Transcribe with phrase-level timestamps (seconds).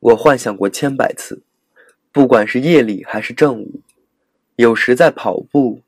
[0.00, 1.42] 我幻想过千百次，
[2.12, 3.80] 不管是夜里还是正午，
[4.56, 5.82] 有时在跑步，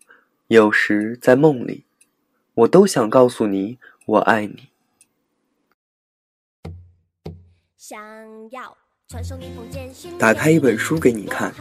[0.48, 1.85] 有时在梦里，
[2.54, 4.69] 我都想告诉你我爱你。
[7.77, 8.77] 想要。
[10.19, 11.53] 打开一本书给你看，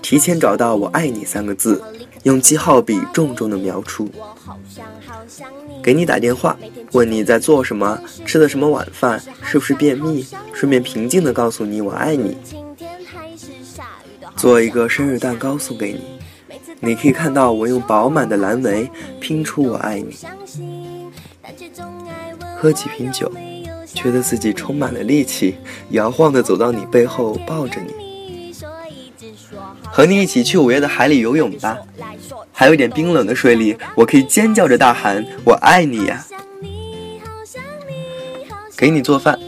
[0.00, 1.82] 提前找到“我爱你”三个字，
[2.22, 4.08] 用记号笔重重的描出。
[5.82, 6.56] 给你打电话，
[6.92, 12.36] 问你在做什么，吃的什么晚饭，是不是便秘，顺便平静的告诉你“我爱你”。
[14.36, 16.20] 做一个生日蛋糕送给你，
[16.78, 18.88] 你可以看到我用饱满的蓝莓
[19.20, 20.16] 拼出“我爱你”。
[22.56, 23.30] 喝几瓶酒。
[23.94, 25.56] 觉得自己充满了力气，
[25.90, 28.54] 摇晃地走到你背后，抱着你，
[29.82, 31.78] 和你一起去五月的海里游泳吧。
[32.52, 36.24] 还有一点冰冷的水里，我可以尖叫着大喊：“我爱你呀！”
[38.76, 39.38] 给你做饭，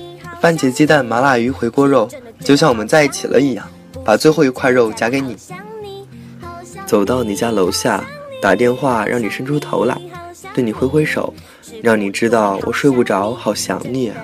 [0.41, 2.09] 番茄鸡蛋、麻辣鱼、回锅肉，
[2.41, 3.67] 就像我们在一起了一样。
[4.05, 5.34] 把最后一块肉夹给你，
[6.84, 8.05] 走到你家楼下，
[8.42, 9.98] 打电话让你伸出头来，
[10.53, 11.33] 对你挥挥手，
[11.83, 14.17] 让你知道我睡不着，好想你啊。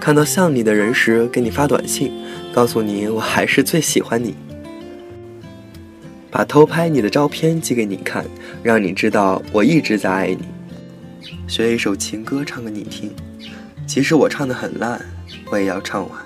[0.00, 2.12] 看到像你的人时，给你发短信，
[2.52, 4.34] 告诉你我还是最喜欢你。
[6.30, 8.24] 把偷拍你的照片寄给你看，
[8.62, 10.42] 让你知道我一直在爱你。
[11.46, 13.10] 学一首情歌唱给你听，
[13.86, 15.00] 即使我唱的很烂，
[15.50, 16.18] 我也要唱完。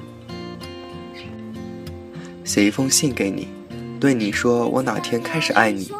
[2.44, 3.48] 写一封信给你，
[3.98, 5.90] 对你说我哪天开始爱你，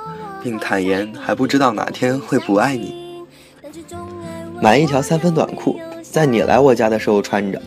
[0.42, 3.24] 并坦言还不知道哪天会不爱你。
[4.62, 5.80] 买一条三分短裤。
[6.16, 7.60] 在你来我家的时候穿着，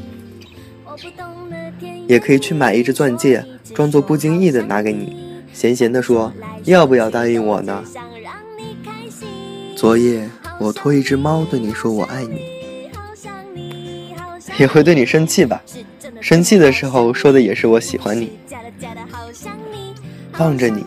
[2.08, 5.16] 也可以去买一只钻戒，装作不经意的拿给你，
[5.54, 6.34] 闲闲的说
[6.66, 7.84] ：“要不要答应我呢？”
[9.78, 10.28] 昨夜
[10.60, 12.42] 我托一只猫对你说：“我爱你。”
[14.58, 15.62] 也会对你生气吧？
[16.20, 18.40] 生气的时候说的也是我喜欢你。
[20.36, 20.84] 抱着你，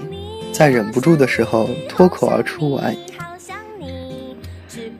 [0.52, 4.34] 在忍不住的时候脱口而出：“我爱你。”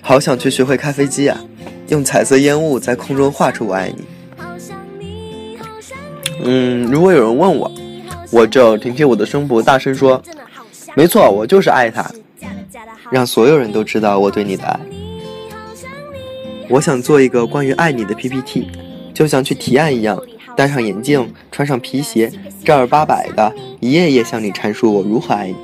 [0.01, 1.45] 好想去学会开飞机啊！
[1.93, 4.05] 用彩色烟雾在空中画出“我爱你”。
[6.43, 7.71] 嗯，如果有人问我，
[8.31, 10.21] 我就挺起我的胸脯，大声说
[10.97, 12.11] ：“没错，我就是爱他。”
[13.13, 14.81] 让所有人都知道我对你的爱。
[16.71, 18.69] 我想做一个关于爱你的 PPT，
[19.13, 20.19] 就像去提案一样，
[20.57, 22.33] 戴上眼镜，穿上皮鞋，
[22.65, 25.57] 正儿八百的，一页页向你阐述我如何爱你。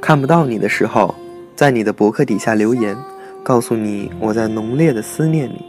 [0.00, 1.14] 看不到你的时候，
[1.54, 2.96] 在你的博客底下留言。
[3.44, 5.64] 告诉你，我在浓烈的思念你。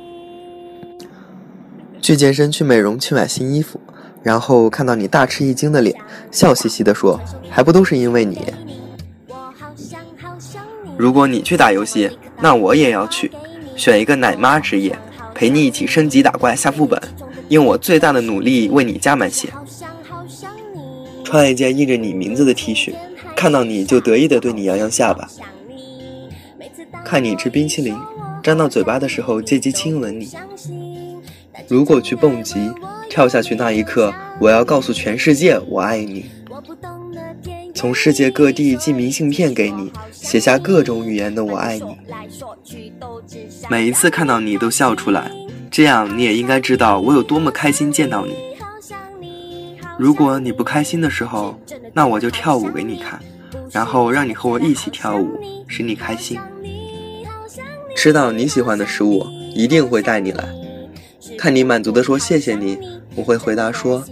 [2.01, 3.79] 去健身、去美容、去买新衣服，
[4.21, 5.95] 然后看到你大吃一惊的脸，
[6.29, 7.19] 笑嘻嘻地说
[7.49, 8.53] ：“还不都是因为你？”
[10.97, 13.31] 如果你去打游戏，那我也要去，
[13.75, 14.95] 选一个奶妈职业，
[15.33, 17.01] 陪你一起升级打怪下副本，
[17.49, 19.49] 用我最大的努力为你加满血。
[21.23, 22.93] 穿一件印着你名字的 T 恤，
[23.35, 25.27] 看到你就得意地对你扬扬下巴。
[27.03, 27.97] 看你吃冰淇淋，
[28.41, 30.31] 沾到嘴巴的时候借机亲吻你。
[31.67, 32.71] 如果去蹦极，
[33.09, 36.25] 跳下去那一刻，我要告诉全世界我爱你。
[37.75, 41.85] 从世界各地寄明信片给你，写下各种语言的我爱你。
[43.69, 45.31] 每一次看到你都笑出来，
[45.69, 48.35] 这样你也应该知道我有多么开心见到你。
[49.97, 51.59] 如果你不开心的时候，
[51.93, 53.19] 那我就跳舞给你看，
[53.71, 56.39] 然后让你和我一起跳舞，使你开心。
[57.95, 60.43] 吃到你喜欢的食物，一定会带你来。
[61.37, 62.77] 看你满足的说谢谢你，
[63.15, 64.03] 我会回答说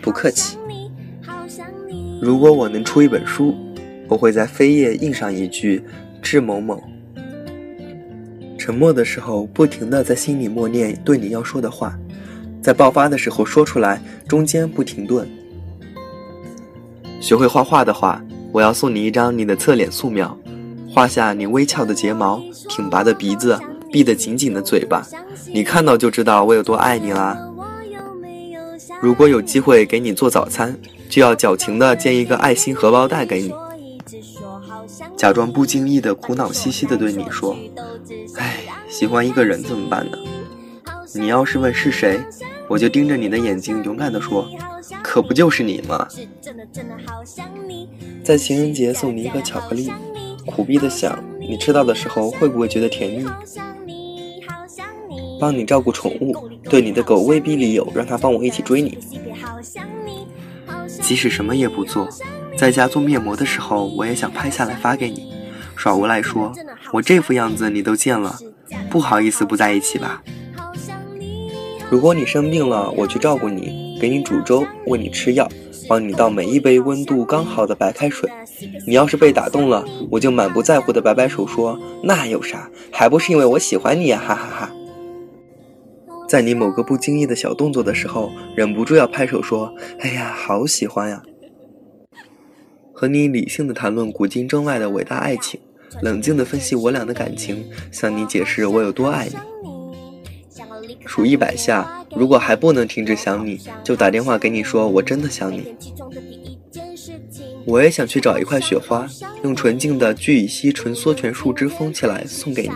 [0.00, 0.56] 不客气。
[2.20, 3.54] 如果我能出一本书，
[4.08, 5.82] 我会在扉页印上一句
[6.20, 6.82] 致某某。
[8.56, 11.98] 沉默的时候，不停的在心里默念对你要说的话，
[12.62, 15.28] 在爆发的时候说出来，中间不停顿。
[17.20, 20.38] 学会画画的话，我要送你一张你的侧脸素描。
[20.92, 23.58] 画下你微翘的睫毛、挺拔的鼻子、
[23.90, 25.02] 闭得紧紧的嘴巴，
[25.52, 27.38] 你看到就知道我有多爱你啦。
[29.00, 30.78] 如果有机会给你做早餐，
[31.08, 33.52] 就要矫情的煎一个爱心荷包蛋给你，
[35.16, 37.56] 假装不经意的苦恼兮兮的对你说
[38.36, 40.18] ：“唉，喜欢一个人怎么办呢？”
[41.14, 42.20] 你要是问是谁，
[42.68, 44.46] 我就盯着你的眼睛，勇敢的说
[45.02, 46.06] ：“可不就是你吗？”
[48.22, 49.90] 在情人节送你一个巧克力。
[50.46, 53.24] 苦逼的想，你吃到的时候会不会觉得甜蜜？
[55.40, 58.98] 帮你照顾宠物，对你的狗威逼利诱，让它帮我一起追你。
[61.00, 62.08] 即使什么也不做，
[62.56, 65.32] 在家做面膜的时候，我也想拍下来发给你，
[65.74, 66.52] 耍无赖说
[66.92, 68.38] ：“我这副样子你都见了，
[68.88, 70.22] 不好意思不在一起吧？”
[71.90, 75.48] 如果你生病了，我去照顾你，给你煮粥，喂你吃药，
[75.88, 78.30] 帮你倒每一杯温度刚好的白开水。
[78.86, 82.70] 你要是被打动了，我就满不在乎的摆摆手说：“那有啥？
[82.90, 84.72] 还不是因为我喜欢你呀！”哈哈哈。
[86.28, 91.22] 在你某个不经意的小动作的时候，忍不住要拍手说：“哎呀，好喜欢呀！”
[92.94, 95.60] 和你理性的谈论古今中外的伟大爱情，
[96.00, 99.34] 冷静的分析我俩的感情，向你解释我有多爱你。
[101.04, 105.74] 数一百下，如果还不能停止想你，就打电话给你说我真的想你。
[107.64, 109.06] 我也想去找一块雪花，
[109.44, 112.70] 用纯净的聚乙烯醇缩醛树脂封起来送给你，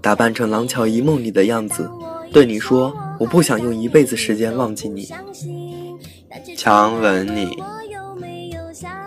[0.00, 1.90] 打扮成《廊桥遗梦》里的样子。
[2.32, 5.08] 对你说，我不想用一辈子时间忘记你，
[6.56, 7.56] 强吻你，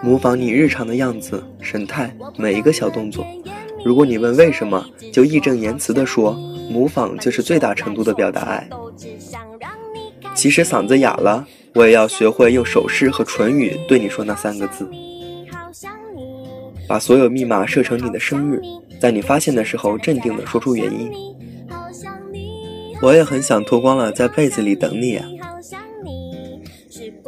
[0.04, 3.26] 模仿你日常的样子、神态，每一个小动作。
[3.84, 6.38] 如果你问为什么，就义正言辞地说，
[6.70, 8.68] 模仿就是最大程度的表达爱。
[10.34, 14.90] 即使嗓子哑了，我也要学会用手势和唇语对你说那三个字。
[16.88, 18.62] 把所有密码设成你的生日，
[19.00, 21.12] 在你发现的时候，镇定地说出原因。
[23.02, 25.26] 我也很想脱光了在被子里等你啊！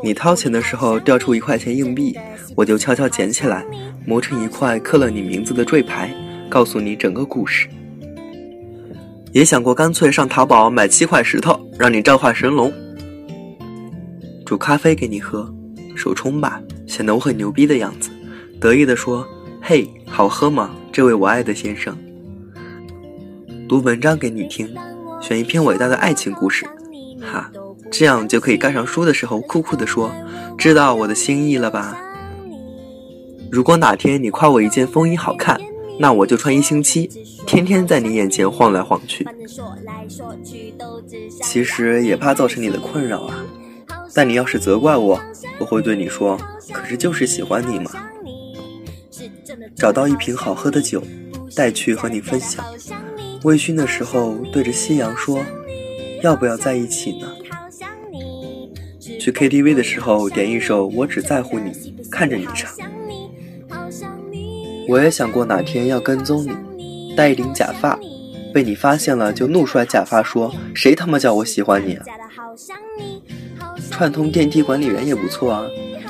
[0.04, 2.18] 你掏钱的时候掉出一块钱硬币，
[2.56, 3.66] 我就悄悄捡起来，
[4.06, 6.14] 磨成一块刻了你名字的坠牌，
[6.50, 7.68] 告诉你整个故事。
[9.36, 12.72] 也想过干脆上淘宝买七块石头，让你召唤神龙，
[14.46, 15.54] 煮咖啡给你喝，
[15.94, 18.10] 手冲吧，显得我很牛逼的样子，
[18.62, 19.28] 得意地说
[19.62, 21.94] ：“嘿，好喝吗，这位我爱的先生？”
[23.68, 24.74] 读文章给你听。
[25.22, 26.66] 选一篇伟大的爱情故事，
[27.20, 27.52] 哈，
[27.92, 30.10] 这样就可以盖上书的时候酷酷地说
[30.58, 32.00] ：“知道我的心意了吧？”
[33.52, 35.60] 如果哪天你夸我一件风衣好看，
[35.98, 37.10] 那我就穿一星期，
[37.48, 39.26] 天天在你眼前晃来晃去。
[41.42, 43.46] 其实也怕造成你的困扰啊，
[44.14, 45.20] 但你要是责怪我，
[45.60, 46.38] 我会对你说
[46.72, 47.92] ：“可是就是喜欢你嘛。”
[49.76, 51.02] 找到一瓶好喝的酒，
[51.56, 52.66] 带去和你分享。
[53.44, 55.44] 微醺的时候，对着夕阳说
[56.24, 57.28] ：“要不要在一起呢？”
[59.20, 61.72] 去 KTV 的时候，点一首《我只在乎你》，
[62.12, 62.72] 看着你唱。
[64.88, 68.00] 我也想过哪天要跟踪你，戴一顶假发，
[68.54, 72.06] 被你发现了就怒摔假发，说：“谁他妈叫我喜欢你啊？”
[73.90, 75.66] 串通电梯管理员也不错啊，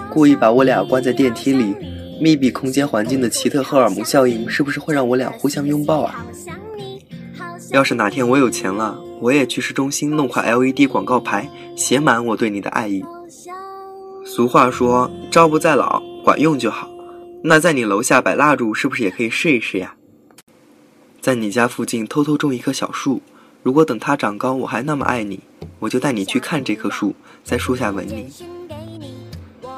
[0.09, 1.75] 故意把我俩关在电梯里，
[2.19, 6.25] 密闭空间环境的奇特荷尔蒙效应，是不是会让我俩互相拥抱啊？
[7.71, 13.03] 要是哪天我有钱了，我也去市中心弄块 LED 广告牌，写满我对你的爱意。
[14.25, 16.89] 俗话说“招不在老，管用就好”，
[17.47, 19.93] 那在你楼下摆蜡烛，是不是也可以试一试呀？
[21.21, 23.21] 在你家附近偷偷种一棵小树，
[23.61, 25.39] 如果等它长高，我还那么爱你，
[25.77, 27.13] 我就带你去看这棵树，
[27.43, 28.33] 在树下吻你。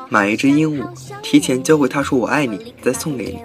[0.08, 0.88] 买一只鹦鹉，
[1.22, 3.42] 提前教会它说我爱你，再送给你。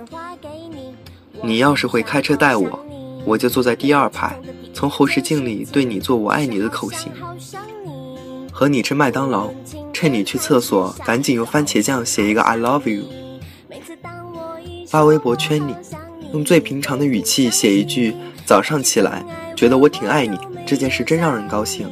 [1.42, 2.86] 你要是会开车带我。
[3.24, 4.40] 我就坐在第二排，
[4.72, 7.10] 从后视镜里对你做“我爱你”的口型，
[8.52, 9.50] 和你吃麦当劳，
[9.92, 13.04] 趁你去厕所，赶紧用番茄酱写一个 “I love you”，
[14.92, 15.74] 发微博圈你，
[16.34, 19.24] 用最平常的语气写一句“早上起来
[19.56, 20.36] 觉得我挺爱你”，
[20.68, 21.90] 这件事真让人高兴。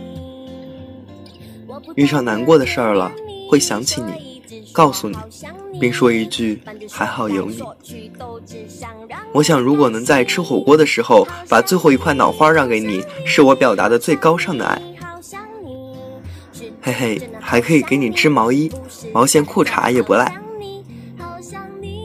[1.95, 3.11] 遇上难过的事儿了，
[3.49, 4.43] 会想起你。
[4.71, 5.17] 告诉你，
[5.81, 7.63] 并说一句还好有你。
[9.33, 14.83] 我想，如果能在吃火锅的时候把最后一块脑花让给你，是我表达的最高尚的爱。
[16.83, 18.71] 嘿嘿，还可以给你织毛衣、
[19.11, 20.31] 毛线裤衩也不赖。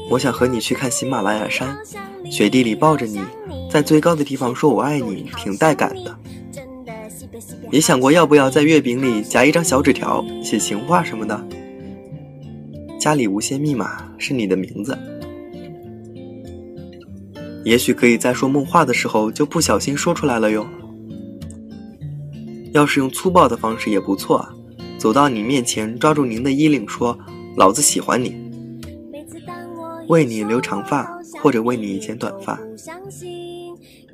[0.10, 1.78] 我想和你去看喜马拉雅山，
[2.30, 3.20] 雪地里抱着你，
[3.70, 6.18] 在最高的地方说我爱你，挺带感的。
[7.72, 11.48] 也想过要不要在月饼里夹一张小纸条，写情话什么的。
[13.00, 14.98] 家里无限密码是你的名字，
[17.64, 20.66] 也许可以在说梦话的时候就不小心说出来了哟。
[22.74, 24.48] 要是用粗暴的方式也不错，
[24.98, 27.18] 走到你面前抓住您的衣领说
[27.58, 28.36] ：“老子喜欢你。”
[30.08, 32.60] 为你留长发或者为你剪短发。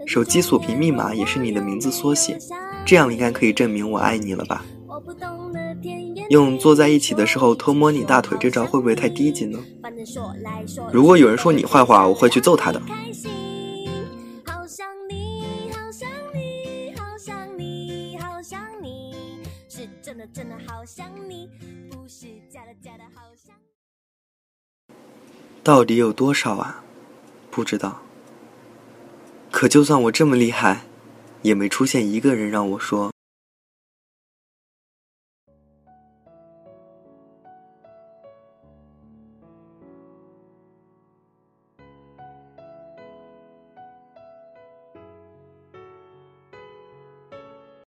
[0.07, 2.37] 手机锁屏密码也是你的名字缩写，
[2.85, 4.65] 这样应该可以证明我爱你了吧？
[6.29, 9.59] 用坐在一起的时候偷摸你大腿这招会不会太低级呢？
[10.91, 12.81] 如果有人说你坏话，我会去揍他的。
[25.63, 26.83] 到底有多少啊？
[27.51, 28.01] 不知道。
[29.51, 30.85] 可就算我这么厉害，
[31.43, 33.10] 也没出现一个人让我说。